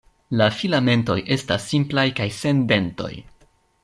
[0.39, 3.11] La filamentoj estas simplaj kaj sen dentoj.